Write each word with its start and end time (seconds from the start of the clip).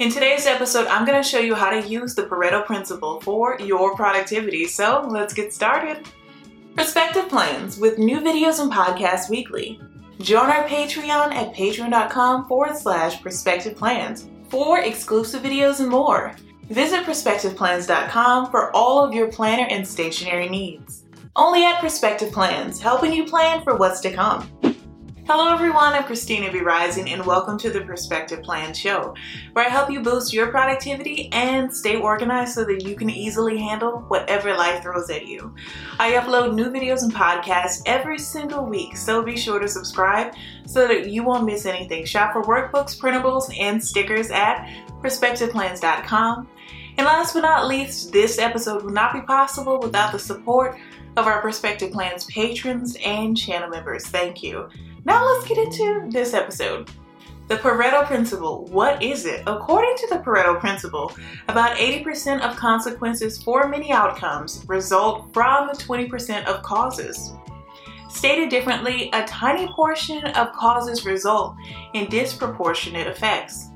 In 0.00 0.10
today's 0.10 0.46
episode, 0.46 0.86
I'm 0.86 1.04
going 1.04 1.22
to 1.22 1.28
show 1.28 1.40
you 1.40 1.54
how 1.54 1.68
to 1.68 1.86
use 1.86 2.14
the 2.14 2.22
Pareto 2.22 2.64
Principle 2.64 3.20
for 3.20 3.58
your 3.60 3.94
productivity. 3.94 4.66
So 4.66 5.06
let's 5.06 5.34
get 5.34 5.52
started. 5.52 6.08
Perspective 6.74 7.28
plans 7.28 7.76
with 7.76 7.98
new 7.98 8.20
videos 8.20 8.60
and 8.60 8.72
podcasts 8.72 9.28
weekly. 9.28 9.78
Join 10.18 10.48
our 10.48 10.66
Patreon 10.66 11.34
at 11.34 11.52
patreon.com 11.54 12.48
forward 12.48 12.78
slash 12.78 13.20
perspective 13.20 13.76
plans 13.76 14.30
for 14.48 14.78
exclusive 14.78 15.42
videos 15.42 15.80
and 15.80 15.90
more. 15.90 16.34
Visit 16.70 17.04
perspectiveplans.com 17.04 18.50
for 18.50 18.74
all 18.74 19.04
of 19.04 19.12
your 19.12 19.30
planner 19.30 19.66
and 19.68 19.86
stationery 19.86 20.48
needs. 20.48 21.04
Only 21.36 21.66
at 21.66 21.78
Perspective 21.78 22.32
Plans, 22.32 22.80
helping 22.80 23.12
you 23.12 23.26
plan 23.26 23.62
for 23.62 23.76
what's 23.76 24.00
to 24.00 24.10
come. 24.10 24.50
Hello 25.32 25.52
everyone, 25.52 25.92
I'm 25.92 26.02
Christina 26.02 26.50
B. 26.50 26.58
Rising 26.58 27.10
and 27.10 27.24
welcome 27.24 27.56
to 27.58 27.70
the 27.70 27.82
Perspective 27.82 28.42
Plan 28.42 28.74
Show, 28.74 29.14
where 29.52 29.64
I 29.64 29.68
help 29.68 29.88
you 29.88 30.00
boost 30.00 30.32
your 30.32 30.48
productivity 30.48 31.28
and 31.30 31.72
stay 31.72 31.94
organized 32.00 32.54
so 32.54 32.64
that 32.64 32.82
you 32.82 32.96
can 32.96 33.08
easily 33.08 33.56
handle 33.56 34.00
whatever 34.08 34.52
life 34.52 34.82
throws 34.82 35.08
at 35.08 35.28
you. 35.28 35.54
I 36.00 36.14
upload 36.14 36.54
new 36.54 36.64
videos 36.64 37.04
and 37.04 37.14
podcasts 37.14 37.80
every 37.86 38.18
single 38.18 38.66
week, 38.66 38.96
so 38.96 39.22
be 39.22 39.36
sure 39.36 39.60
to 39.60 39.68
subscribe 39.68 40.34
so 40.66 40.88
that 40.88 41.08
you 41.10 41.22
won't 41.22 41.46
miss 41.46 41.64
anything. 41.64 42.04
Shop 42.06 42.32
for 42.32 42.42
workbooks, 42.42 42.98
printables, 42.98 43.56
and 43.56 43.80
stickers 43.80 44.32
at 44.32 44.68
perspectiveplans.com. 45.00 46.48
And 46.98 47.06
last 47.06 47.34
but 47.34 47.42
not 47.42 47.68
least, 47.68 48.12
this 48.12 48.40
episode 48.40 48.82
would 48.82 48.94
not 48.94 49.12
be 49.12 49.20
possible 49.20 49.78
without 49.78 50.10
the 50.10 50.18
support 50.18 50.76
of 51.16 51.28
our 51.28 51.40
Perspective 51.40 51.92
Plans 51.92 52.24
patrons 52.24 52.96
and 53.04 53.36
channel 53.36 53.68
members. 53.68 54.08
Thank 54.08 54.42
you. 54.42 54.68
Now 55.04 55.24
let's 55.24 55.48
get 55.48 55.58
into 55.58 56.08
this 56.10 56.34
episode. 56.34 56.90
The 57.48 57.56
Pareto 57.56 58.06
Principle. 58.06 58.66
What 58.66 59.02
is 59.02 59.24
it? 59.24 59.42
According 59.46 59.96
to 59.96 60.06
the 60.10 60.18
Pareto 60.18 60.60
Principle, 60.60 61.12
about 61.48 61.76
80% 61.78 62.42
of 62.42 62.54
consequences 62.56 63.42
for 63.42 63.66
many 63.66 63.92
outcomes 63.92 64.64
result 64.68 65.32
from 65.32 65.68
the 65.68 65.72
20% 65.72 66.44
of 66.44 66.62
causes. 66.62 67.32
Stated 68.10 68.50
differently, 68.50 69.08
a 69.12 69.24
tiny 69.24 69.66
portion 69.68 70.24
of 70.26 70.52
causes 70.52 71.06
result 71.06 71.56
in 71.94 72.08
disproportionate 72.08 73.06
effects. 73.06 73.69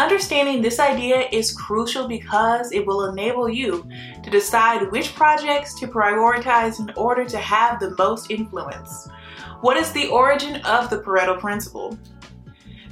Understanding 0.00 0.62
this 0.62 0.80
idea 0.80 1.28
is 1.30 1.52
crucial 1.52 2.08
because 2.08 2.72
it 2.72 2.86
will 2.86 3.10
enable 3.10 3.50
you 3.50 3.86
to 4.22 4.30
decide 4.30 4.90
which 4.90 5.14
projects 5.14 5.78
to 5.78 5.86
prioritize 5.86 6.80
in 6.80 6.90
order 6.96 7.26
to 7.26 7.36
have 7.36 7.78
the 7.78 7.94
most 7.98 8.30
influence. 8.30 9.10
What 9.60 9.76
is 9.76 9.92
the 9.92 10.08
origin 10.08 10.56
of 10.62 10.88
the 10.88 11.02
Pareto 11.02 11.38
Principle? 11.38 11.98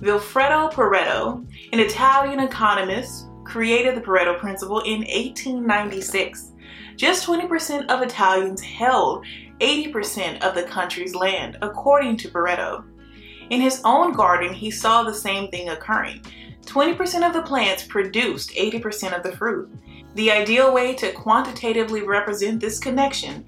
Vilfredo 0.03 0.71
Pareto, 0.71 1.47
an 1.73 1.81
Italian 1.81 2.41
economist, 2.41 3.29
created 3.43 3.97
the 3.97 4.03
Pareto 4.03 4.39
Principle 4.39 4.81
in 4.81 4.99
1896. 4.99 6.53
Just 6.97 7.27
20% 7.27 7.87
of 7.87 8.03
Italians 8.03 8.61
held 8.61 9.25
80% 9.61 10.43
of 10.43 10.55
the 10.55 10.65
country's 10.65 11.15
land, 11.15 11.57
according 11.63 12.19
to 12.19 12.29
Pareto. 12.29 12.85
In 13.49 13.63
his 13.63 13.81
own 13.87 14.13
garden, 14.13 14.53
he 14.53 14.71
saw 14.71 15.05
the 15.05 15.15
same 15.15 15.51
thing 15.51 15.71
occurring. 15.71 16.23
20% 16.69 17.27
of 17.27 17.33
the 17.33 17.43
plants 17.43 17.85
produced 17.85 18.51
80% 18.51 19.17
of 19.17 19.23
the 19.23 19.37
fruit. 19.37 19.71
The 20.15 20.31
ideal 20.31 20.73
way 20.73 20.95
to 20.97 21.13
quantitatively 21.13 22.03
represent 22.03 22.61
this 22.61 22.79
connection 22.79 23.45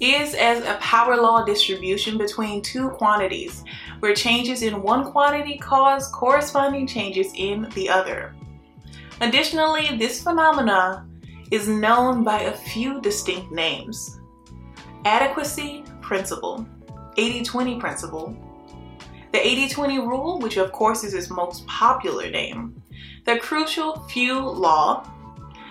is 0.00 0.34
as 0.34 0.64
a 0.64 0.78
power 0.80 1.16
law 1.16 1.44
distribution 1.44 2.18
between 2.18 2.62
two 2.62 2.90
quantities, 2.90 3.64
where 4.00 4.14
changes 4.14 4.62
in 4.62 4.82
one 4.82 5.10
quantity 5.10 5.58
cause 5.58 6.08
corresponding 6.08 6.86
changes 6.86 7.32
in 7.36 7.68
the 7.74 7.88
other. 7.88 8.34
Additionally, 9.20 9.96
this 9.96 10.22
phenomena 10.22 11.06
is 11.50 11.68
known 11.68 12.24
by 12.24 12.40
a 12.42 12.52
few 12.56 13.00
distinct 13.00 13.52
names. 13.52 14.18
Adequacy 15.04 15.84
principle, 16.00 16.66
80-20 17.16 17.78
principle, 17.78 18.36
the 19.32 19.38
80-20 19.38 20.06
rule, 20.06 20.38
which 20.38 20.56
of 20.58 20.72
course 20.72 21.04
is 21.04 21.14
its 21.14 21.30
most 21.30 21.66
popular 21.66 22.30
name, 22.30 22.82
the 23.24 23.38
crucial 23.38 24.00
few 24.08 24.38
law, 24.38 25.08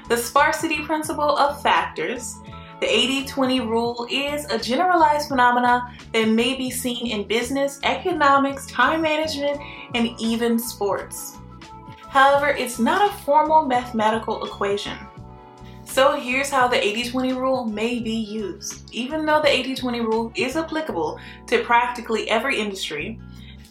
the 0.10 0.18
sparsity 0.18 0.84
principle 0.84 1.38
of 1.38 1.62
factors, 1.62 2.36
the 2.80 2.88
80-20 2.88 3.70
rule 3.70 4.08
is 4.10 4.46
a 4.46 4.58
generalized 4.58 5.30
phenomena 5.30 5.96
that 6.14 6.28
may 6.28 6.56
be 6.56 6.72
seen 6.72 7.06
in 7.06 7.28
business, 7.28 7.80
economics, 7.84 8.66
time 8.66 9.04
management, 9.04 9.60
and 9.94 10.20
even 10.20 10.58
sports. 10.58 11.38
However, 12.10 12.50
it's 12.50 12.80
not 12.80 13.08
a 13.08 13.14
formal 13.20 13.66
mathematical 13.66 14.44
equation. 14.44 14.98
So 15.86 16.20
here's 16.20 16.50
how 16.50 16.68
the 16.68 16.78
80-20 16.78 17.36
rule 17.38 17.66
may 17.66 18.00
be 18.00 18.16
used. 18.16 18.92
Even 18.92 19.26
though 19.26 19.42
the 19.42 19.50
80-20 19.50 20.04
rule 20.04 20.32
is 20.36 20.56
applicable 20.56 21.20
to 21.48 21.64
practically 21.64 22.30
every 22.30 22.60
industry, 22.60 23.20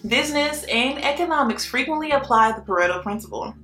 business 0.07 0.65
and 0.65 1.03
economics 1.05 1.65
frequently 1.65 2.11
apply 2.11 2.53
the 2.53 2.63
Pareto 2.63 3.03
principle. 3.03 3.55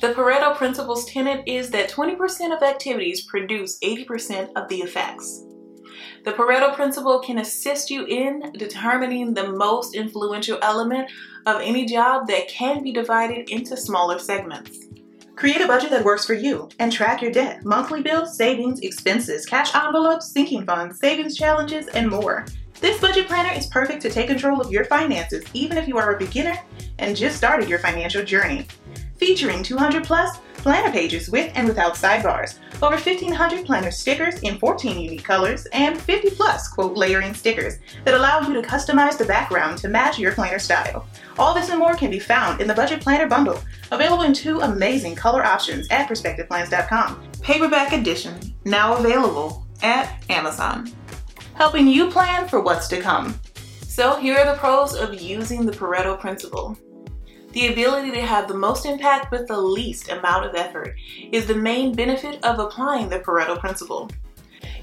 The 0.00 0.14
Pareto 0.14 0.56
Principle's 0.56 1.04
tenet 1.04 1.46
is 1.46 1.70
that 1.70 1.90
20% 1.90 2.56
of 2.56 2.62
activities 2.62 3.26
produce 3.26 3.78
80% 3.80 4.50
of 4.56 4.66
the 4.68 4.78
effects. 4.78 5.44
The 6.24 6.32
Pareto 6.32 6.74
Principle 6.74 7.20
can 7.20 7.38
assist 7.38 7.90
you 7.90 8.06
in 8.06 8.52
determining 8.56 9.34
the 9.34 9.52
most 9.52 9.94
influential 9.94 10.58
element 10.62 11.10
of 11.44 11.60
any 11.60 11.84
job 11.84 12.28
that 12.28 12.48
can 12.48 12.82
be 12.82 12.92
divided 12.92 13.50
into 13.50 13.76
smaller 13.76 14.18
segments. 14.18 14.86
Create 15.36 15.60
a 15.60 15.66
budget 15.66 15.90
that 15.90 16.04
works 16.04 16.26
for 16.26 16.34
you 16.34 16.68
and 16.78 16.92
track 16.92 17.22
your 17.22 17.30
debt, 17.30 17.64
monthly 17.64 18.02
bills, 18.02 18.36
savings, 18.36 18.80
expenses, 18.80 19.46
cash 19.46 19.74
envelopes, 19.74 20.32
sinking 20.32 20.66
funds, 20.66 20.98
savings 20.98 21.36
challenges, 21.36 21.86
and 21.88 22.10
more. 22.10 22.44
This 22.80 22.98
budget 22.98 23.28
planner 23.28 23.52
is 23.52 23.66
perfect 23.66 24.00
to 24.02 24.10
take 24.10 24.28
control 24.28 24.60
of 24.60 24.72
your 24.72 24.86
finances, 24.86 25.44
even 25.52 25.76
if 25.76 25.86
you 25.86 25.98
are 25.98 26.14
a 26.14 26.18
beginner 26.18 26.58
and 26.98 27.14
just 27.14 27.36
started 27.36 27.68
your 27.68 27.78
financial 27.78 28.24
journey 28.24 28.66
featuring 29.20 29.62
200 29.62 30.02
plus 30.02 30.38
planner 30.54 30.90
pages 30.90 31.28
with 31.28 31.52
and 31.54 31.68
without 31.68 31.94
sidebars, 31.94 32.58
over 32.82 32.96
1500 32.96 33.66
planner 33.66 33.90
stickers 33.90 34.40
in 34.40 34.58
14 34.58 34.98
unique 34.98 35.24
colors, 35.24 35.66
and 35.72 36.00
50 36.00 36.30
plus 36.30 36.68
quote 36.68 36.96
layering 36.96 37.34
stickers 37.34 37.78
that 38.04 38.14
allow 38.14 38.40
you 38.40 38.54
to 38.54 38.66
customize 38.66 39.18
the 39.18 39.24
background 39.26 39.76
to 39.78 39.88
match 39.88 40.18
your 40.18 40.32
planner 40.32 40.58
style. 40.58 41.06
All 41.38 41.54
this 41.54 41.68
and 41.68 41.78
more 41.78 41.94
can 41.94 42.10
be 42.10 42.18
found 42.18 42.62
in 42.62 42.66
the 42.66 42.74
Budget 42.74 43.02
Planner 43.02 43.28
Bundle, 43.28 43.62
available 43.90 44.24
in 44.24 44.32
two 44.32 44.60
amazing 44.60 45.14
color 45.14 45.44
options 45.44 45.86
at 45.90 46.08
perspectiveplans.com. 46.08 47.30
Paperback 47.42 47.92
edition, 47.92 48.34
now 48.64 48.96
available 48.96 49.66
at 49.82 50.22
Amazon, 50.30 50.90
helping 51.60 51.86
you 51.86 52.08
plan 52.08 52.48
for 52.48 52.62
what's 52.62 52.88
to 52.88 52.98
come. 53.02 53.38
So 53.82 54.16
here 54.16 54.38
are 54.38 54.46
the 54.46 54.58
pros 54.58 54.94
of 54.94 55.20
using 55.20 55.66
the 55.66 55.72
Pareto 55.72 56.18
Principle. 56.18 56.74
The 57.52 57.66
ability 57.66 58.12
to 58.12 58.22
have 58.22 58.48
the 58.48 58.56
most 58.56 58.86
impact 58.86 59.30
with 59.30 59.46
the 59.46 59.60
least 59.60 60.10
amount 60.10 60.46
of 60.46 60.54
effort 60.54 60.96
is 61.32 61.44
the 61.44 61.54
main 61.54 61.94
benefit 61.94 62.42
of 62.46 62.60
applying 62.60 63.10
the 63.10 63.18
Pareto 63.18 63.60
principle. 63.60 64.08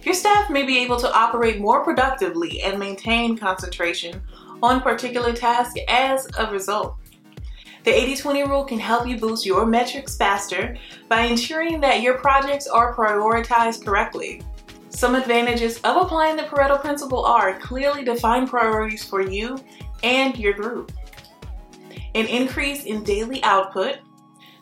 Your 0.03 0.13
staff 0.13 0.51
may 0.51 0.67
be 0.67 0.77
able 0.77 0.97
to 0.97 1.11
operate 1.11 1.59
more 1.59 1.83
productively 1.83 2.61
and 2.61 2.77
maintain 2.77 3.35
concentration 3.35 4.21
on 4.61 4.81
particular 4.81 5.33
tasks 5.33 5.79
as 5.87 6.27
a 6.37 6.51
result. 6.51 6.97
The 7.85 7.91
80-20 7.91 8.47
rule 8.47 8.65
can 8.65 8.77
help 8.77 9.07
you 9.07 9.17
boost 9.17 9.47
your 9.47 9.65
metrics 9.65 10.15
faster 10.15 10.77
by 11.09 11.21
ensuring 11.21 11.81
that 11.81 12.03
your 12.03 12.19
projects 12.19 12.67
are 12.67 12.95
prioritized 12.95 13.83
correctly. 13.83 14.43
Some 14.97 15.13
advantages 15.13 15.77
of 15.81 15.95
applying 15.95 16.37
the 16.37 16.41
Pareto 16.41 16.81
principle 16.81 17.23
are 17.23 17.59
clearly 17.59 18.03
defined 18.03 18.49
priorities 18.49 19.03
for 19.05 19.21
you 19.21 19.59
and 20.01 20.35
your 20.35 20.53
group 20.53 20.91
an 22.15 22.25
increase 22.25 22.85
in 22.85 23.03
daily 23.03 23.43
output, 23.43 23.99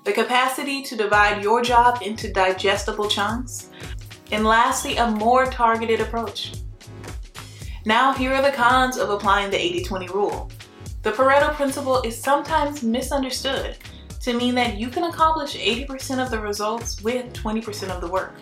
the 0.03 0.11
capacity 0.11 0.81
to 0.81 0.97
divide 0.97 1.41
your 1.41 1.61
job 1.61 2.01
into 2.01 2.33
digestible 2.33 3.07
chunks, 3.07 3.69
and 4.33 4.43
lastly, 4.43 4.97
a 4.97 5.09
more 5.09 5.45
targeted 5.45 6.01
approach. 6.01 6.55
Now, 7.85 8.11
here 8.11 8.33
are 8.33 8.41
the 8.41 8.51
cons 8.51 8.97
of 8.97 9.09
applying 9.09 9.51
the 9.51 9.57
80-20 9.57 10.09
rule. 10.09 10.51
The 11.03 11.13
Pareto 11.13 11.53
principle 11.53 12.01
is 12.01 12.21
sometimes 12.21 12.83
misunderstood 12.83 13.77
to 14.19 14.33
mean 14.33 14.53
that 14.55 14.75
you 14.75 14.89
can 14.89 15.05
accomplish 15.05 15.55
80% 15.55 16.21
of 16.21 16.29
the 16.29 16.41
results 16.41 17.01
with 17.01 17.31
20% 17.31 17.89
of 17.89 18.01
the 18.01 18.09
work. 18.09 18.35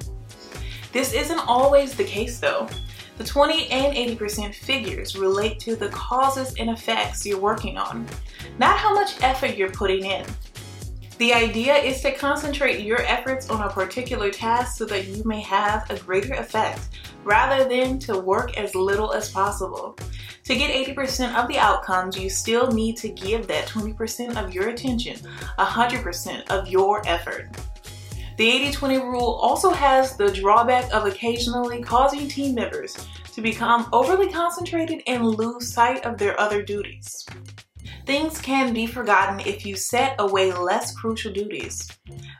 This 0.93 1.13
isn't 1.13 1.39
always 1.39 1.95
the 1.95 2.03
case 2.03 2.39
though. 2.39 2.69
The 3.17 3.23
20 3.23 3.67
and 3.69 3.95
80% 3.95 4.53
figures 4.53 5.17
relate 5.17 5.59
to 5.61 5.75
the 5.75 5.89
causes 5.89 6.53
and 6.57 6.69
effects 6.69 7.25
you're 7.25 7.39
working 7.39 7.77
on, 7.77 8.07
not 8.59 8.77
how 8.77 8.93
much 8.93 9.21
effort 9.21 9.57
you're 9.57 9.71
putting 9.71 10.05
in. 10.05 10.25
The 11.17 11.33
idea 11.33 11.75
is 11.75 12.01
to 12.01 12.11
concentrate 12.11 12.83
your 12.83 13.01
efforts 13.01 13.49
on 13.49 13.61
a 13.61 13.71
particular 13.71 14.31
task 14.31 14.77
so 14.77 14.85
that 14.85 15.07
you 15.07 15.23
may 15.23 15.41
have 15.41 15.89
a 15.89 15.99
greater 15.99 16.33
effect 16.33 16.89
rather 17.23 17.67
than 17.67 17.99
to 17.99 18.17
work 18.17 18.57
as 18.57 18.75
little 18.75 19.13
as 19.13 19.31
possible. 19.31 19.95
To 20.45 20.55
get 20.55 20.71
80% 20.95 21.35
of 21.35 21.47
the 21.47 21.57
outcomes, 21.57 22.17
you 22.17 22.29
still 22.29 22.71
need 22.71 22.97
to 22.97 23.09
give 23.09 23.47
that 23.47 23.67
20% 23.67 24.35
of 24.43 24.53
your 24.53 24.69
attention, 24.69 25.17
100% 25.57 26.47
of 26.49 26.67
your 26.67 27.01
effort. 27.07 27.49
The 28.35 28.49
80 28.49 28.71
20 28.71 28.97
rule 28.97 29.39
also 29.41 29.69
has 29.69 30.17
the 30.17 30.31
drawback 30.31 30.91
of 30.91 31.05
occasionally 31.05 31.83
causing 31.83 32.27
team 32.27 32.55
members 32.55 32.95
to 33.33 33.41
become 33.41 33.87
overly 33.93 34.31
concentrated 34.31 35.03
and 35.05 35.25
lose 35.25 35.71
sight 35.71 36.03
of 36.05 36.17
their 36.17 36.39
other 36.39 36.63
duties. 36.63 37.25
Things 38.05 38.41
can 38.41 38.73
be 38.73 38.87
forgotten 38.87 39.39
if 39.41 39.65
you 39.65 39.75
set 39.75 40.15
away 40.19 40.51
less 40.51 40.95
crucial 40.95 41.31
duties, 41.31 41.89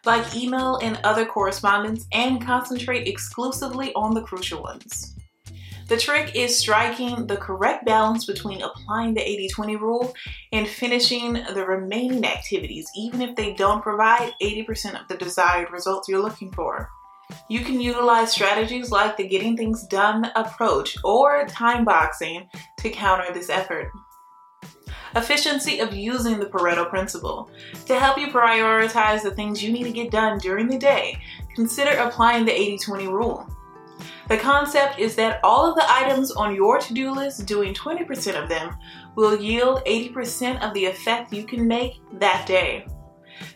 like 0.05 0.35
email 0.35 0.77
and 0.81 0.99
other 1.03 1.25
correspondence, 1.25 2.07
and 2.11 2.43
concentrate 2.43 3.07
exclusively 3.07 3.93
on 3.93 4.13
the 4.13 4.21
crucial 4.21 4.61
ones. 4.61 5.12
The 5.87 5.97
trick 5.97 6.35
is 6.35 6.57
striking 6.57 7.27
the 7.27 7.37
correct 7.37 7.85
balance 7.85 8.25
between 8.25 8.61
applying 8.61 9.13
the 9.13 9.27
80 9.27 9.49
20 9.49 9.75
rule 9.75 10.13
and 10.51 10.67
finishing 10.67 11.33
the 11.33 11.65
remaining 11.65 12.25
activities, 12.25 12.89
even 12.95 13.21
if 13.21 13.35
they 13.35 13.53
don't 13.53 13.83
provide 13.83 14.33
80% 14.41 14.99
of 14.99 15.07
the 15.07 15.17
desired 15.17 15.71
results 15.71 16.07
you're 16.07 16.21
looking 16.21 16.51
for. 16.51 16.89
You 17.49 17.61
can 17.61 17.81
utilize 17.81 18.31
strategies 18.31 18.91
like 18.91 19.17
the 19.17 19.27
getting 19.27 19.57
things 19.57 19.85
done 19.87 20.31
approach 20.35 20.97
or 21.03 21.45
time 21.47 21.83
boxing 21.83 22.47
to 22.79 22.89
counter 22.89 23.33
this 23.33 23.49
effort. 23.49 23.91
Efficiency 25.15 25.79
of 25.79 25.93
using 25.93 26.39
the 26.39 26.45
Pareto 26.45 26.89
principle. 26.89 27.49
To 27.85 27.99
help 27.99 28.17
you 28.17 28.27
prioritize 28.27 29.21
the 29.21 29.31
things 29.31 29.61
you 29.61 29.71
need 29.71 29.83
to 29.83 29.91
get 29.91 30.11
done 30.11 30.39
during 30.39 30.67
the 30.67 30.77
day, 30.77 31.21
consider 31.55 31.91
applying 31.97 32.45
the 32.45 32.51
80 32.51 32.77
20 32.79 33.07
rule. 33.07 33.52
The 34.29 34.37
concept 34.37 34.99
is 34.99 35.15
that 35.15 35.41
all 35.43 35.69
of 35.69 35.75
the 35.75 35.91
items 35.91 36.31
on 36.31 36.55
your 36.55 36.79
to 36.79 36.93
do 36.93 37.11
list, 37.11 37.45
doing 37.45 37.73
20% 37.73 38.41
of 38.41 38.47
them, 38.47 38.77
will 39.15 39.39
yield 39.39 39.83
80% 39.85 40.61
of 40.61 40.73
the 40.73 40.85
effect 40.85 41.33
you 41.33 41.43
can 41.43 41.67
make 41.67 41.99
that 42.19 42.45
day. 42.47 42.87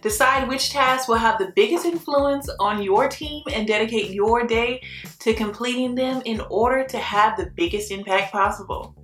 Decide 0.02 0.48
which 0.48 0.72
tasks 0.72 1.08
will 1.08 1.16
have 1.16 1.40
the 1.40 1.54
biggest 1.56 1.86
influence 1.86 2.50
on 2.60 2.84
your 2.84 3.08
team 3.08 3.44
and 3.54 3.68
dedicate 3.68 4.12
your 4.12 4.46
day 4.46 4.82
to 5.20 5.34
completing 5.34 5.96
them 5.96 6.22
in 6.26 6.42
order 6.50 6.84
to 6.86 6.98
have 6.98 7.38
the 7.38 7.52
biggest 7.56 7.92
impact 7.92 8.32
possible. 8.32 8.96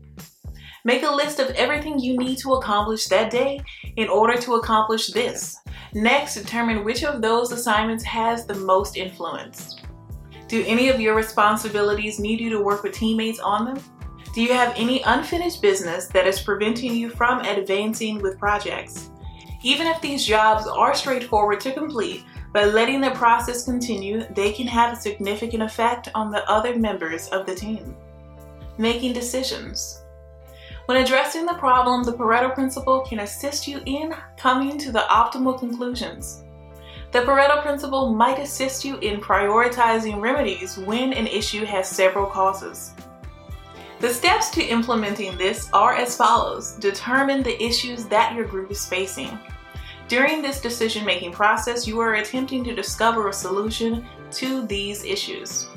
Make 0.86 1.04
a 1.04 1.12
list 1.12 1.40
of 1.40 1.52
everything 1.52 1.98
you 1.98 2.18
need 2.18 2.40
to 2.40 2.56
accomplish 2.56 3.06
that 3.06 3.32
day 3.32 3.62
in 3.96 4.10
order 4.10 4.38
to 4.42 4.56
accomplish 4.56 5.08
this. 5.12 5.58
Next, 5.94 6.36
determine 6.36 6.84
which 6.84 7.06
of 7.06 7.22
those 7.22 7.54
assignments 7.54 8.04
has 8.04 8.46
the 8.46 8.56
most 8.56 8.98
influence. 8.98 9.83
Do 10.54 10.64
any 10.68 10.90
of 10.90 11.02
your 11.02 11.16
responsibilities 11.16 12.20
need 12.20 12.40
you 12.40 12.52
to 12.52 12.62
work 12.62 12.84
with 12.84 12.94
teammates 12.94 13.40
on 13.40 13.66
them? 13.66 13.84
Do 14.36 14.42
you 14.44 14.54
have 14.54 14.72
any 14.78 15.02
unfinished 15.02 15.64
business 15.64 16.06
that 16.10 16.28
is 16.28 16.44
preventing 16.44 16.94
you 16.94 17.10
from 17.10 17.40
advancing 17.40 18.22
with 18.22 18.38
projects? 18.38 19.10
Even 19.64 19.88
if 19.88 20.00
these 20.00 20.24
jobs 20.24 20.68
are 20.68 20.94
straightforward 20.94 21.60
to 21.62 21.72
complete, 21.72 22.24
by 22.54 22.66
letting 22.66 23.02
the 23.02 23.10
process 23.16 23.66
continue, 23.66 24.28
they 24.36 24.52
can 24.52 24.68
have 24.68 24.94
a 24.94 25.02
significant 25.02 25.64
effect 25.64 26.10
on 26.14 26.30
the 26.30 26.48
other 26.48 26.78
members 26.78 27.30
of 27.30 27.48
the 27.48 27.56
team. 27.56 27.96
Making 28.78 29.14
decisions. 29.14 30.04
When 30.86 31.04
addressing 31.04 31.48
the 31.48 31.56
problem, 31.56 32.04
the 32.04 32.14
Pareto 32.14 32.54
principle 32.54 33.02
can 33.02 33.22
assist 33.22 33.68
you 33.68 33.82
in 33.88 34.14
coming 34.38 34.78
to 34.78 34.92
the 34.92 35.08
optimal 35.10 35.58
conclusions. 35.58 36.44
The 37.14 37.20
Pareto 37.20 37.62
principle 37.62 38.12
might 38.12 38.40
assist 38.40 38.84
you 38.84 38.98
in 38.98 39.22
prioritizing 39.22 40.20
remedies 40.20 40.80
when 40.80 41.14
an 41.14 41.28
issue 41.28 41.64
has 41.64 41.88
several 41.88 42.26
causes. 42.26 42.96
The 44.00 44.10
steps 44.10 44.50
to 44.50 44.64
implementing 44.64 45.38
this 45.38 45.70
are 45.74 45.94
as 45.94 46.18
follows 46.18 46.72
determine 46.72 47.44
the 47.44 47.62
issues 47.64 48.06
that 48.06 48.34
your 48.34 48.46
group 48.46 48.72
is 48.72 48.88
facing. 48.88 49.38
During 50.08 50.42
this 50.42 50.60
decision 50.60 51.06
making 51.06 51.34
process, 51.34 51.86
you 51.86 52.00
are 52.00 52.16
attempting 52.16 52.64
to 52.64 52.74
discover 52.74 53.30
a 53.30 53.34
solution 53.34 54.08
to 54.32 54.66
these 54.66 55.06
issues. 55.06 55.68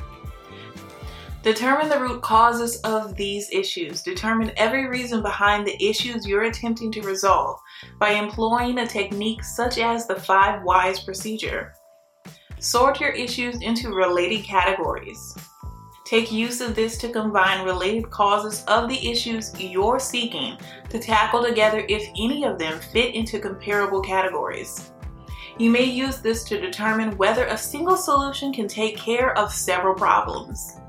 Determine 1.47 1.89
the 1.89 2.01
root 2.01 2.23
causes 2.23 2.81
of 2.81 3.15
these 3.15 3.49
issues. 3.53 4.03
Determine 4.03 4.51
every 4.57 4.89
reason 4.89 5.23
behind 5.23 5.65
the 5.65 5.81
issues 5.81 6.27
you're 6.27 6.43
attempting 6.43 6.91
to 6.91 7.03
resolve 7.03 7.61
by 8.01 8.11
employing 8.11 8.79
a 8.79 8.87
technique 8.89 9.45
such 9.45 9.79
as 9.79 10.09
the 10.09 10.17
five 10.17 10.65
whys 10.65 10.99
procedure. 10.99 11.73
Sort 12.59 13.01
your 13.01 13.11
issues 13.11 13.63
into 13.63 13.95
related 13.95 14.43
categories. 14.43 15.39
Take 16.05 16.33
use 16.33 16.61
of 16.61 16.75
this 16.75 16.99
to 16.99 17.13
combine 17.13 17.65
related 17.65 18.11
causes 18.11 18.65
of 18.67 18.89
the 18.89 19.09
issues 19.09 19.55
you're 19.57 20.01
seeking 20.01 20.59
to 20.89 20.99
tackle 20.99 21.45
together 21.45 21.87
if 21.89 22.09
any 22.19 22.43
of 22.43 22.59
them 22.59 22.81
fit 22.93 23.15
into 23.15 23.39
comparable 23.39 24.01
categories. 24.01 24.91
You 25.59 25.71
may 25.71 25.85
use 25.85 26.19
this 26.19 26.43
to 26.49 26.61
determine 26.61 27.17
whether 27.17 27.47
a 27.47 27.57
single 27.57 27.97
solution 27.97 28.53
can 28.53 28.67
take 28.67 28.97
care 28.97 29.39
of 29.39 29.53
several 29.53 29.95
problems. 29.95 30.81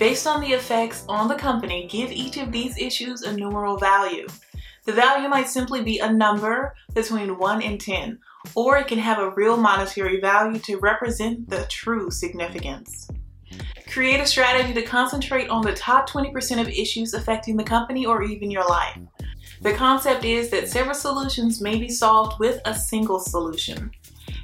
Based 0.00 0.26
on 0.26 0.40
the 0.40 0.54
effects 0.54 1.04
on 1.10 1.28
the 1.28 1.34
company, 1.34 1.86
give 1.86 2.10
each 2.10 2.38
of 2.38 2.50
these 2.50 2.78
issues 2.78 3.20
a 3.20 3.36
numeral 3.36 3.76
value. 3.76 4.26
The 4.86 4.94
value 4.94 5.28
might 5.28 5.46
simply 5.46 5.82
be 5.82 5.98
a 5.98 6.10
number 6.10 6.74
between 6.94 7.36
1 7.36 7.62
and 7.62 7.78
10, 7.78 8.18
or 8.54 8.78
it 8.78 8.86
can 8.86 8.98
have 8.98 9.18
a 9.18 9.28
real 9.32 9.58
monetary 9.58 10.18
value 10.18 10.58
to 10.60 10.78
represent 10.78 11.50
the 11.50 11.66
true 11.68 12.10
significance. 12.10 13.08
Create 13.90 14.20
a 14.20 14.26
strategy 14.26 14.72
to 14.72 14.80
concentrate 14.80 15.50
on 15.50 15.60
the 15.60 15.74
top 15.74 16.08
20% 16.08 16.58
of 16.62 16.68
issues 16.70 17.12
affecting 17.12 17.58
the 17.58 17.62
company 17.62 18.06
or 18.06 18.22
even 18.22 18.50
your 18.50 18.66
life. 18.66 18.98
The 19.60 19.74
concept 19.74 20.24
is 20.24 20.48
that 20.48 20.70
several 20.70 20.94
solutions 20.94 21.60
may 21.60 21.78
be 21.78 21.90
solved 21.90 22.40
with 22.40 22.62
a 22.64 22.74
single 22.74 23.20
solution. 23.20 23.90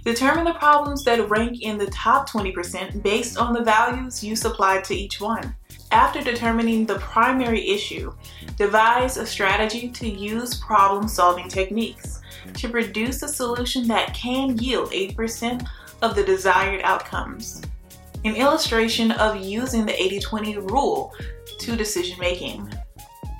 Determine 0.06 0.44
the 0.44 0.54
problems 0.54 1.02
that 1.02 1.28
rank 1.28 1.62
in 1.62 1.78
the 1.78 1.88
top 1.88 2.30
20% 2.30 3.02
based 3.02 3.36
on 3.36 3.52
the 3.52 3.64
values 3.64 4.22
you 4.22 4.36
supplied 4.36 4.84
to 4.84 4.94
each 4.94 5.20
one. 5.20 5.52
After 5.90 6.22
determining 6.22 6.86
the 6.86 7.00
primary 7.00 7.68
issue, 7.70 8.14
devise 8.56 9.16
a 9.16 9.26
strategy 9.26 9.88
to 9.88 10.08
use 10.08 10.60
problem 10.60 11.08
solving 11.08 11.48
techniques 11.48 12.20
to 12.54 12.68
produce 12.68 13.24
a 13.24 13.28
solution 13.28 13.88
that 13.88 14.14
can 14.14 14.56
yield 14.58 14.92
80% 14.92 15.66
of 16.02 16.14
the 16.14 16.22
desired 16.22 16.82
outcomes. 16.84 17.60
An 18.24 18.36
illustration 18.36 19.10
of 19.10 19.44
using 19.44 19.84
the 19.84 20.00
80 20.00 20.20
20 20.20 20.58
rule 20.58 21.12
to 21.58 21.74
decision 21.74 22.16
making. 22.20 22.72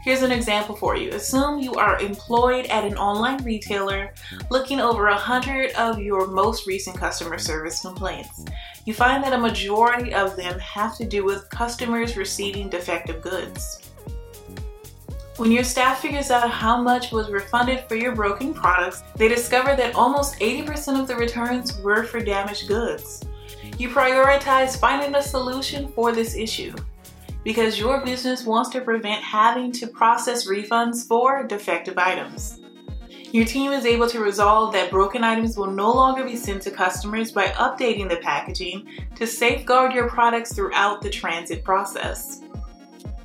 Here's 0.07 0.23
an 0.23 0.31
example 0.31 0.77
for 0.77 0.97
you. 0.97 1.11
Assume 1.11 1.59
you 1.59 1.75
are 1.75 1.99
employed 1.99 2.67
at 2.67 2.85
an 2.85 2.97
online 2.97 3.43
retailer 3.43 4.15
looking 4.53 4.79
over 4.79 5.09
a 5.09 5.17
hundred 5.17 5.73
of 5.73 5.99
your 5.99 6.29
most 6.29 6.65
recent 6.65 6.97
customer 6.97 7.39
service 7.39 7.81
complaints. 7.81 8.45
You 8.85 8.95
find 8.95 9.25
that 9.25 9.33
a 9.33 9.39
majority 9.39 10.15
of 10.15 10.37
them 10.37 10.61
have 10.61 10.97
to 10.99 11.05
do 11.05 11.25
with 11.25 11.51
customers 11.51 12.17
receiving 12.17 12.69
defective 12.69 13.21
goods. 13.21 13.91
When 15.39 15.51
your 15.51 15.65
staff 15.65 16.03
figures 16.03 16.31
out 16.31 16.53
how 16.53 16.81
much 16.81 17.11
was 17.11 17.29
refunded 17.29 17.81
for 17.89 17.97
your 17.97 18.15
broken 18.15 18.55
products, 18.55 19.03
they 19.17 19.27
discover 19.27 19.75
that 19.75 19.97
almost 19.97 20.39
80% 20.39 21.01
of 21.01 21.09
the 21.09 21.17
returns 21.17 21.77
were 21.81 22.05
for 22.05 22.21
damaged 22.21 22.69
goods. 22.69 23.25
You 23.77 23.89
prioritize 23.89 24.79
finding 24.79 25.17
a 25.17 25.23
solution 25.23 25.89
for 25.89 26.13
this 26.13 26.37
issue 26.37 26.77
because 27.47 27.79
your 27.79 28.05
business 28.05 28.45
wants 28.45 28.71
to 28.71 28.81
prevent 28.81 29.23
having 29.23 29.71
to 29.71 29.87
process 29.87 30.49
refunds 30.49 31.07
for 31.07 31.47
defective 31.47 31.97
items. 31.97 32.59
Your 33.31 33.45
team 33.45 33.71
is 33.71 33.87
able 33.87 34.09
to 34.09 34.19
resolve 34.19 34.73
that 34.73 34.91
broken 34.91 35.23
items 35.23 35.57
will 35.57 35.71
no 35.71 35.93
longer 35.93 36.25
be 36.25 36.35
sent 36.35 36.61
to 36.63 36.73
customers 36.73 37.31
by 37.31 37.47
updating 37.51 38.09
the 38.09 38.17
packaging 38.17 38.89
to 39.15 39.29
safeguard 39.29 39.93
your 39.93 40.09
products 40.09 40.55
throughout 40.55 41.01
the 41.01 41.09
transit 41.09 41.63
process. 41.63 42.43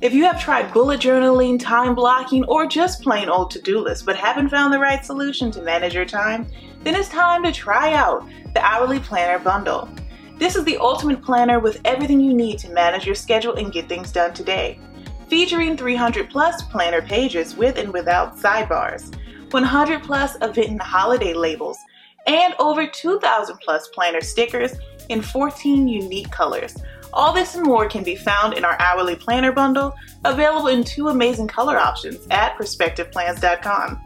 If 0.00 0.14
you 0.14 0.22
have 0.22 0.40
tried 0.40 0.72
bullet 0.72 1.00
journaling, 1.00 1.58
time 1.58 1.96
blocking, 1.96 2.44
or 2.44 2.64
just 2.64 3.02
plain 3.02 3.28
old 3.28 3.50
to 3.50 3.60
do 3.60 3.80
lists 3.80 4.04
but 4.04 4.14
haven't 4.14 4.50
found 4.50 4.72
the 4.72 4.78
right 4.78 5.04
solution 5.04 5.50
to 5.50 5.62
manage 5.62 5.94
your 5.94 6.04
time, 6.04 6.46
then 6.84 6.94
it's 6.94 7.08
time 7.08 7.42
to 7.42 7.50
try 7.50 7.94
out 7.94 8.24
the 8.54 8.60
Hourly 8.60 9.00
Planner 9.00 9.40
Bundle. 9.40 9.88
This 10.38 10.56
is 10.56 10.64
the 10.64 10.78
ultimate 10.78 11.22
planner 11.22 11.60
with 11.60 11.80
everything 11.84 12.20
you 12.20 12.34
need 12.34 12.58
to 12.60 12.70
manage 12.70 13.06
your 13.06 13.14
schedule 13.14 13.54
and 13.54 13.72
get 13.72 13.88
things 13.88 14.10
done 14.10 14.34
today. 14.34 14.78
Featuring 15.28 15.76
300 15.76 16.30
plus 16.30 16.62
planner 16.64 17.00
pages 17.00 17.56
with 17.56 17.78
and 17.78 17.92
without 17.92 18.36
sidebars, 18.36 19.14
100 19.52 20.02
plus 20.02 20.36
event 20.36 20.68
and 20.68 20.82
holiday 20.82 21.32
labels, 21.32 21.78
and 22.26 22.54
over 22.58 22.86
2,000 22.86 23.56
plus 23.58 23.88
planner 23.88 24.20
stickers 24.20 24.72
in 25.08 25.22
14 25.22 25.88
unique 25.88 26.30
colors. 26.30 26.76
All 27.12 27.32
this 27.32 27.54
and 27.54 27.64
more 27.64 27.88
can 27.88 28.02
be 28.02 28.16
found 28.16 28.54
in 28.54 28.64
our 28.64 28.76
hourly 28.80 29.16
planner 29.16 29.52
bundle, 29.52 29.94
available 30.24 30.68
in 30.68 30.82
two 30.82 31.08
amazing 31.08 31.46
color 31.46 31.78
options 31.78 32.26
at 32.30 32.56
perspectiveplans.com. 32.56 34.00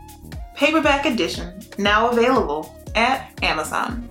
Paperback 0.55 1.07
edition, 1.07 1.61
now 1.79 2.09
available 2.11 2.75
at 2.95 3.33
Amazon 3.43 4.09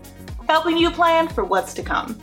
helping 0.48 0.78
you 0.78 0.92
plan 0.92 1.28
for 1.28 1.44
what's 1.44 1.74
to 1.74 1.84
come. 1.84 2.20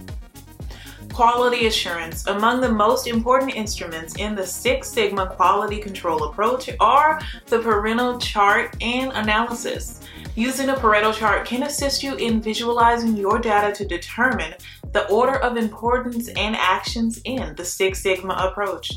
Quality 1.13 1.67
assurance. 1.67 2.27
Among 2.27 2.61
the 2.61 2.73
most 2.73 3.07
important 3.07 3.55
instruments 3.55 4.17
in 4.17 4.35
the 4.35 4.47
Six 4.47 4.89
Sigma 4.89 5.27
quality 5.27 5.79
control 5.79 6.25
approach 6.25 6.71
are 6.81 7.21
the 7.47 7.59
Pareto 7.59 8.21
chart 8.21 8.75
and 8.81 9.13
analysis. 9.13 10.01
Using 10.35 10.71
a 10.71 10.75
Pareto 10.75 11.13
chart 11.13 11.47
can 11.47 11.65
assist 11.65 12.03
you 12.03 12.15
in 12.15 12.41
visualizing 12.41 13.15
your 13.17 13.39
data 13.39 13.75
to 13.75 13.87
determine 13.87 14.55
the 14.93 15.07
order 15.11 15.37
of 15.39 15.59
importance 15.59 16.29
and 16.29 16.57
actions 16.57 17.21
in 17.25 17.55
the 17.57 17.65
Six 17.65 18.03
Sigma 18.03 18.35
approach. 18.35 18.91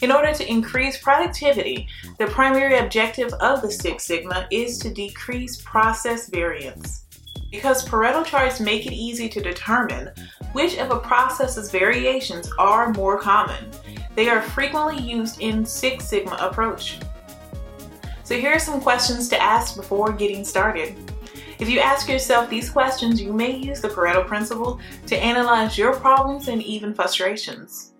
In 0.00 0.10
order 0.10 0.32
to 0.32 0.50
increase 0.50 0.98
productivity, 0.98 1.86
the 2.18 2.26
primary 2.26 2.78
objective 2.78 3.32
of 3.34 3.60
the 3.60 3.70
Six 3.70 4.04
Sigma 4.04 4.46
is 4.50 4.78
to 4.78 4.90
decrease 4.92 5.60
process 5.60 6.28
variance. 6.28 7.03
Because 7.54 7.88
Pareto 7.88 8.26
charts 8.26 8.58
make 8.58 8.84
it 8.84 8.92
easy 8.92 9.28
to 9.28 9.40
determine 9.40 10.10
which 10.54 10.76
of 10.76 10.90
a 10.90 10.98
process's 10.98 11.70
variations 11.70 12.50
are 12.58 12.92
more 12.94 13.16
common, 13.16 13.70
they 14.16 14.28
are 14.28 14.42
frequently 14.42 15.00
used 15.00 15.40
in 15.40 15.64
Six 15.64 16.04
Sigma 16.04 16.36
approach. 16.40 16.98
So 18.24 18.36
here 18.36 18.50
are 18.50 18.58
some 18.58 18.80
questions 18.80 19.28
to 19.28 19.40
ask 19.40 19.76
before 19.76 20.10
getting 20.12 20.44
started. 20.44 20.96
If 21.60 21.68
you 21.68 21.78
ask 21.78 22.08
yourself 22.08 22.50
these 22.50 22.68
questions, 22.68 23.22
you 23.22 23.32
may 23.32 23.54
use 23.54 23.80
the 23.80 23.88
Pareto 23.88 24.26
principle 24.26 24.80
to 25.06 25.16
analyze 25.16 25.78
your 25.78 25.94
problems 25.94 26.48
and 26.48 26.60
even 26.60 26.92
frustrations. 26.92 27.92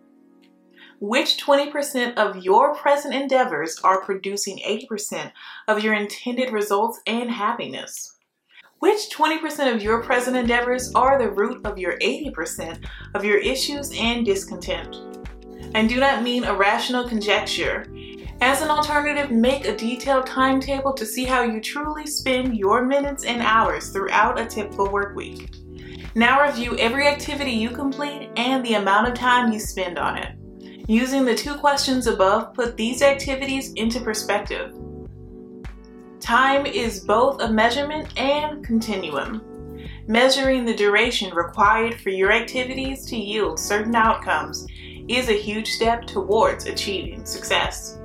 Which 0.98 1.36
20% 1.36 2.16
of 2.16 2.44
your 2.44 2.74
present 2.74 3.14
endeavors 3.14 3.78
are 3.84 4.00
producing 4.00 4.58
80% 4.66 5.30
of 5.68 5.84
your 5.84 5.94
intended 5.94 6.50
results 6.50 7.00
and 7.06 7.30
happiness? 7.30 8.13
Which 8.80 9.10
20% 9.10 9.74
of 9.74 9.82
your 9.82 10.02
present 10.02 10.36
endeavors 10.36 10.92
are 10.94 11.18
the 11.18 11.30
root 11.30 11.64
of 11.64 11.78
your 11.78 11.98
80% 11.98 12.84
of 13.14 13.24
your 13.24 13.38
issues 13.38 13.92
and 13.96 14.26
discontent? 14.26 14.96
And 15.74 15.88
do 15.88 15.98
not 15.98 16.22
mean 16.22 16.44
a 16.44 16.54
rational 16.54 17.08
conjecture. 17.08 17.86
As 18.40 18.60
an 18.60 18.68
alternative, 18.68 19.30
make 19.30 19.64
a 19.64 19.76
detailed 19.76 20.26
timetable 20.26 20.92
to 20.92 21.06
see 21.06 21.24
how 21.24 21.42
you 21.42 21.60
truly 21.60 22.06
spend 22.06 22.56
your 22.56 22.84
minutes 22.84 23.24
and 23.24 23.40
hours 23.40 23.90
throughout 23.90 24.38
a 24.38 24.44
typical 24.44 24.90
work 24.90 25.16
week. 25.16 25.54
Now 26.14 26.42
review 26.42 26.76
every 26.78 27.08
activity 27.08 27.52
you 27.52 27.70
complete 27.70 28.30
and 28.36 28.64
the 28.64 28.74
amount 28.74 29.08
of 29.08 29.14
time 29.14 29.52
you 29.52 29.58
spend 29.58 29.98
on 29.98 30.18
it. 30.18 30.36
Using 30.88 31.24
the 31.24 31.34
two 31.34 31.54
questions 31.54 32.06
above, 32.06 32.54
put 32.54 32.76
these 32.76 33.02
activities 33.02 33.72
into 33.72 34.00
perspective. 34.00 34.74
Time 36.24 36.64
is 36.64 37.00
both 37.00 37.42
a 37.42 37.52
measurement 37.52 38.18
and 38.18 38.64
continuum. 38.64 39.42
Measuring 40.06 40.64
the 40.64 40.74
duration 40.74 41.34
required 41.34 42.00
for 42.00 42.08
your 42.08 42.32
activities 42.32 43.04
to 43.04 43.16
yield 43.16 43.60
certain 43.60 43.94
outcomes 43.94 44.66
is 45.06 45.28
a 45.28 45.38
huge 45.38 45.68
step 45.68 46.06
towards 46.06 46.64
achieving 46.64 47.26
success. 47.26 47.98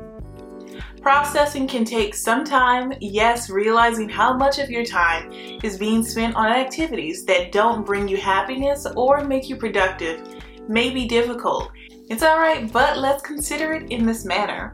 Processing 1.01 1.65
can 1.65 1.85
take 1.85 2.13
some 2.13 2.43
time, 2.43 2.91
yes, 2.99 3.49
realizing 3.49 4.09
how 4.09 4.35
much 4.35 4.59
of 4.59 4.69
your 4.69 4.83
time 4.83 5.31
is 5.63 5.77
being 5.77 6.03
spent 6.03 6.35
on 6.35 6.51
activities 6.51 7.23
that 7.23 7.53
don't 7.53 7.85
bring 7.85 8.05
you 8.05 8.17
happiness 8.17 8.85
or 8.97 9.23
make 9.23 9.47
you 9.47 9.55
productive 9.55 10.19
may 10.67 10.89
be 10.89 11.07
difficult 11.07 11.71
it's 12.09 12.23
alright, 12.23 12.73
but 12.73 12.97
let's 12.97 13.21
consider 13.21 13.71
it 13.73 13.91
in 13.91 14.03
this 14.03 14.25
manner. 14.25 14.73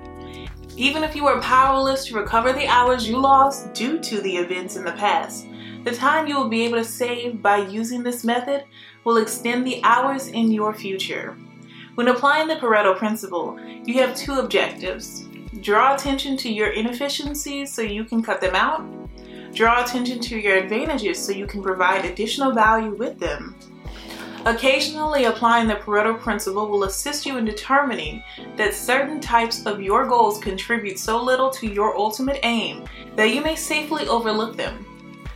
Even 0.78 1.04
if 1.04 1.16
you 1.16 1.26
are 1.26 1.40
powerless 1.40 2.06
to 2.06 2.16
recover 2.16 2.52
the 2.52 2.68
hours 2.68 3.08
you 3.08 3.18
lost 3.18 3.74
due 3.74 3.98
to 4.00 4.20
the 4.20 4.36
events 4.36 4.76
in 4.76 4.84
the 4.84 4.92
past, 4.92 5.48
the 5.86 5.96
time 5.96 6.28
you 6.28 6.36
will 6.36 6.50
be 6.50 6.66
able 6.66 6.78
to 6.78 6.84
save 6.84 7.42
by 7.42 7.58
using 7.58 8.04
this 8.04 8.26
method 8.26 8.66
will 9.06 9.18
extend 9.18 9.66
the 9.66 9.80
hours 9.84 10.28
in 10.28 10.52
your 10.52 10.74
future. 10.74 11.38
When 11.96 12.10
applying 12.10 12.50
the 12.50 12.56
Pareto 12.56 12.98
principle, 12.98 13.58
you 13.86 13.94
have 14.02 14.18
two 14.18 14.34
objectives. 14.34 15.26
Draw 15.62 15.96
attention 15.96 16.36
to 16.38 16.52
your 16.52 16.72
inefficiencies 16.72 17.72
so 17.72 17.82
you 17.82 18.04
can 18.04 18.22
cut 18.22 18.42
them 18.42 18.56
out. 18.56 18.84
Draw 19.54 19.86
attention 19.86 20.20
to 20.20 20.38
your 20.38 20.58
advantages 20.58 21.24
so 21.24 21.32
you 21.32 21.48
can 21.48 21.64
provide 21.64 22.04
additional 22.04 22.52
value 22.52 22.94
with 22.94 23.18
them. 23.18 23.56
Occasionally 24.46 25.26
applying 25.26 25.68
the 25.68 25.74
Pareto 25.74 26.20
principle 26.20 26.70
will 26.70 26.84
assist 26.84 27.26
you 27.26 27.38
in 27.38 27.46
determining 27.46 28.24
that 28.58 28.76
certain 28.76 29.20
types 29.20 29.66
of 29.66 29.82
your 29.82 30.06
goals 30.06 30.38
contribute 30.38 31.00
so 31.00 31.20
little 31.20 31.50
to 31.50 31.66
your 31.66 31.98
ultimate 31.98 32.40
aim 32.44 32.86
that 33.16 33.34
you 33.34 33.42
may 33.42 33.56
safely 33.56 34.08
overlook 34.08 34.56
them. 34.56 34.86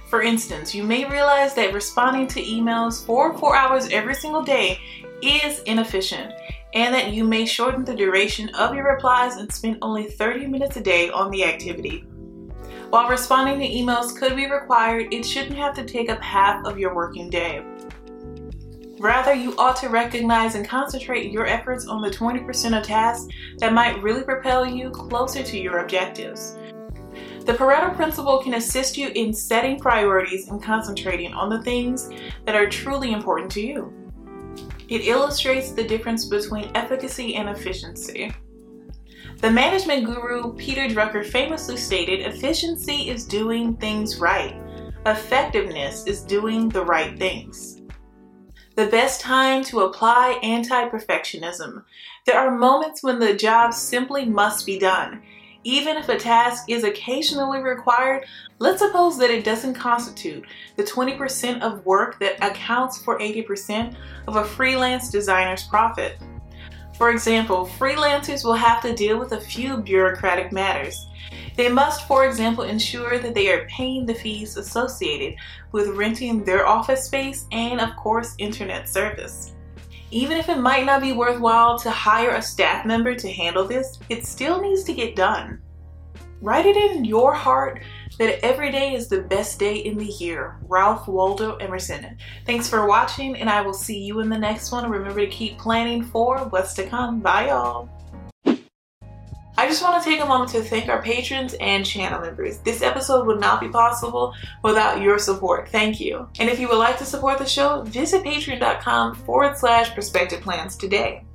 For 0.09 0.21
instance, 0.21 0.75
you 0.75 0.83
may 0.83 1.05
realize 1.05 1.55
that 1.55 1.73
responding 1.73 2.27
to 2.27 2.43
emails 2.43 3.03
for 3.03 3.35
four 3.35 3.55
hours 3.55 3.89
every 3.89 4.13
single 4.13 4.43
day 4.43 4.79
is 5.23 5.61
inefficient 5.63 6.31
and 6.75 6.93
that 6.93 7.11
you 7.11 7.23
may 7.23 7.47
shorten 7.47 7.83
the 7.83 7.95
duration 7.95 8.49
of 8.49 8.75
your 8.75 8.93
replies 8.93 9.37
and 9.37 9.51
spend 9.51 9.79
only 9.81 10.05
30 10.05 10.45
minutes 10.45 10.77
a 10.77 10.81
day 10.81 11.09
on 11.09 11.31
the 11.31 11.43
activity. 11.43 12.05
While 12.91 13.09
responding 13.09 13.59
to 13.59 13.67
emails 13.67 14.15
could 14.15 14.35
be 14.35 14.49
required, 14.49 15.11
it 15.11 15.23
shouldn't 15.23 15.57
have 15.57 15.73
to 15.75 15.83
take 15.83 16.09
up 16.09 16.21
half 16.21 16.63
of 16.65 16.77
your 16.77 16.93
working 16.93 17.29
day. 17.29 17.63
Rather, 19.00 19.34
you 19.34 19.56
ought 19.58 19.77
to 19.77 19.88
recognize 19.88 20.56
and 20.56 20.68
concentrate 20.68 21.32
your 21.32 21.48
efforts 21.48 21.88
on 21.88 22.01
the 22.01 22.10
20% 22.10 22.77
of 22.77 22.86
tasks 22.86 23.34
that 23.60 23.72
might 23.72 24.01
really 24.03 24.24
propel 24.24 24.65
you 24.65 24.89
closer 24.89 25.41
to 25.41 25.58
your 25.58 25.79
objectives. 25.79 26.58
The 27.46 27.53
Pareto 27.53 27.96
principle 27.96 28.44
can 28.44 28.56
assist 28.56 28.98
you 28.98 29.08
in 29.15 29.34
setting 29.34 29.79
priorities 29.79 30.50
and 30.50 30.62
concentrating 30.62 31.34
on 31.34 31.50
the 31.50 31.62
things 31.63 32.10
that 32.46 32.56
are 32.56 32.70
truly 32.70 33.13
important 33.13 33.50
to 33.53 33.62
you. 33.62 33.94
It 34.89 35.08
illustrates 35.08 35.72
the 35.72 35.88
difference 35.88 36.25
between 36.25 36.70
efficacy 36.75 37.36
and 37.36 37.48
efficiency. 37.48 38.34
The 39.38 39.50
management 39.50 40.08
guru 40.08 40.53
Peter 40.56 40.88
Drucker 40.88 41.25
famously 41.25 41.77
stated 41.77 42.20
efficiency 42.20 43.10
is 43.10 43.25
doing 43.25 43.77
things 43.77 44.20
right, 44.20 44.62
effectiveness 45.06 46.06
is 46.06 46.22
doing 46.24 46.68
the 46.68 46.84
right 46.84 47.18
things 47.18 47.79
the 48.79 48.86
best 48.86 49.19
time 49.19 49.62
to 49.62 49.81
apply 49.81 50.39
anti 50.41 50.88
perfectionism. 50.88 51.83
There 52.25 52.39
are 52.39 52.57
moments 52.57 53.03
when 53.03 53.19
the 53.19 53.33
job 53.33 53.74
simply 53.74 54.24
must 54.24 54.65
be 54.65 54.79
done. 54.79 55.21
Even 55.65 55.98
if 55.98 56.07
a 56.07 56.17
task 56.17 56.63
is 56.69 56.86
occasionally 56.86 57.59
required, 57.59 58.25
let's 58.59 58.79
suppose 58.79 59.17
that 59.17 59.31
it 59.31 59.43
doesn't 59.43 59.74
constitute 59.74 60.45
the 60.77 60.83
20% 60.83 61.59
of 61.59 61.86
work 61.86 62.21
that 62.21 62.41
accounts 62.41 63.01
for 63.01 63.19
80% 63.19 63.98
of 64.29 64.38
a 64.38 64.45
freelance 64.45 65.09
designer's 65.09 65.63
profit. 65.63 66.17
For 66.95 67.12
example, 67.12 67.69
freelancers 67.77 68.45
will 68.45 68.53
have 68.53 68.81
to 68.83 68.95
deal 68.95 69.19
with 69.19 69.33
a 69.33 69.41
few 69.41 69.75
bureaucratic 69.75 70.53
matters. 70.53 71.08
They 71.55 71.69
must, 71.69 72.07
for 72.07 72.25
example, 72.25 72.63
ensure 72.63 73.19
that 73.19 73.33
they 73.33 73.51
are 73.51 73.67
paying 73.67 74.05
the 74.05 74.13
fees 74.13 74.57
associated 74.57 75.38
with 75.71 75.89
renting 75.89 76.43
their 76.43 76.67
office 76.67 77.05
space 77.05 77.45
and, 77.51 77.79
of 77.79 77.95
course, 77.95 78.36
internet 78.38 78.88
service. 78.88 79.55
Even 80.12 80.38
if 80.38 80.50
it 80.50 80.57
might 80.57 80.86
not 80.86 81.01
be 81.01 81.12
worthwhile 81.12 81.77
to 81.79 81.91
hire 81.91 82.31
a 82.31 82.41
staff 82.41 82.86
member 82.86 83.13
to 83.13 83.31
handle 83.31 83.67
this, 83.67 84.00
it 84.09 84.25
still 84.25 84.62
needs 84.62 84.83
to 84.83 84.93
get 84.93 85.15
done. 85.15 85.62
Write 86.41 86.65
it 86.65 86.77
in 86.77 87.03
your 87.03 87.33
heart 87.33 87.83
that 88.17 88.43
every 88.43 88.71
day 88.71 88.93
is 88.93 89.07
the 89.07 89.21
best 89.24 89.59
day 89.59 89.75
in 89.75 89.98
the 89.98 90.05
year. 90.05 90.57
Ralph 90.67 91.07
Waldo 91.07 91.57
Emerson. 91.57 92.17
Thanks 92.45 92.69
for 92.69 92.88
watching, 92.88 93.36
and 93.36 93.50
I 93.50 93.62
will 93.62 93.74
see 93.74 94.00
you 94.00 94.21
in 94.21 94.29
the 94.29 94.38
next 94.38 94.71
one. 94.71 94.89
Remember 94.89 95.19
to 95.19 95.27
keep 95.27 95.57
planning 95.57 96.03
for 96.03 96.39
what's 96.45 96.74
to 96.75 96.88
come. 96.88 97.19
Bye, 97.19 97.48
y'all. 97.50 97.89
I 99.59 99.67
just 99.67 99.83
want 99.83 100.01
to 100.01 100.09
take 100.09 100.21
a 100.21 100.25
moment 100.25 100.51
to 100.51 100.61
thank 100.61 100.87
our 100.87 101.01
patrons 101.01 101.53
and 101.59 101.85
channel 101.85 102.21
members. 102.21 102.59
This 102.59 102.81
episode 102.81 103.27
would 103.27 103.41
not 103.41 103.59
be 103.59 103.67
possible 103.67 104.33
without 104.63 105.01
your 105.01 105.19
support. 105.19 105.67
Thank 105.67 105.99
you. 105.99 106.29
And 106.39 106.49
if 106.49 106.61
you 106.61 106.69
would 106.69 106.77
like 106.77 106.97
to 106.99 107.05
support 107.05 107.39
the 107.39 107.45
show, 107.45 107.81
visit 107.81 108.23
patreon.com 108.23 109.15
forward 109.15 109.57
slash 109.57 109.93
perspective 109.93 110.39
plans 110.39 110.77
today. 110.77 111.25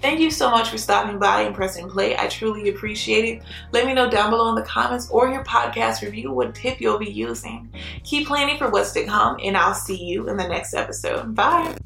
Thank 0.00 0.20
you 0.20 0.30
so 0.30 0.48
much 0.48 0.68
for 0.68 0.78
stopping 0.78 1.18
by 1.18 1.40
and 1.40 1.52
pressing 1.52 1.90
play. 1.90 2.16
I 2.16 2.28
truly 2.28 2.68
appreciate 2.68 3.24
it. 3.24 3.42
Let 3.72 3.86
me 3.86 3.92
know 3.92 4.08
down 4.08 4.30
below 4.30 4.50
in 4.50 4.54
the 4.54 4.62
comments 4.62 5.10
or 5.10 5.28
your 5.28 5.42
podcast 5.42 6.02
review 6.02 6.30
what 6.30 6.54
tip 6.54 6.80
you'll 6.80 7.00
be 7.00 7.10
using. 7.10 7.74
Keep 8.04 8.28
planning 8.28 8.56
for 8.56 8.70
what's 8.70 8.92
to 8.92 9.02
come, 9.02 9.36
and 9.42 9.56
I'll 9.56 9.74
see 9.74 10.00
you 10.00 10.28
in 10.28 10.36
the 10.36 10.46
next 10.46 10.74
episode. 10.74 11.34
Bye. 11.34 11.76